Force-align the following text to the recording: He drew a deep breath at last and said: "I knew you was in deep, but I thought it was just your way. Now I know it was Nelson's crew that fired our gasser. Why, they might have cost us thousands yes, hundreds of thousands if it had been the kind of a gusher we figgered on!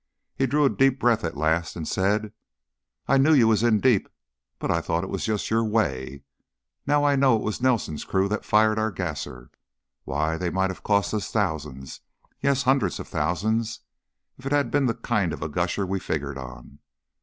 He 0.35 0.47
drew 0.47 0.65
a 0.65 0.69
deep 0.71 0.99
breath 0.99 1.23
at 1.23 1.37
last 1.37 1.75
and 1.75 1.87
said: 1.87 2.33
"I 3.07 3.19
knew 3.19 3.35
you 3.35 3.47
was 3.47 3.61
in 3.61 3.79
deep, 3.79 4.09
but 4.57 4.71
I 4.71 4.81
thought 4.81 5.03
it 5.03 5.11
was 5.11 5.23
just 5.25 5.51
your 5.51 5.63
way. 5.63 6.23
Now 6.87 7.03
I 7.03 7.15
know 7.15 7.35
it 7.35 7.43
was 7.43 7.61
Nelson's 7.61 8.03
crew 8.03 8.27
that 8.29 8.43
fired 8.43 8.79
our 8.79 8.89
gasser. 8.89 9.51
Why, 10.05 10.37
they 10.37 10.49
might 10.49 10.71
have 10.71 10.81
cost 10.81 11.13
us 11.13 11.29
thousands 11.31 11.99
yes, 12.41 12.63
hundreds 12.63 12.99
of 12.99 13.07
thousands 13.07 13.81
if 14.39 14.47
it 14.47 14.51
had 14.51 14.71
been 14.71 14.87
the 14.87 14.95
kind 14.95 15.33
of 15.33 15.43
a 15.43 15.47
gusher 15.49 15.85
we 15.85 15.99
figgered 15.99 16.35
on! 16.35 16.79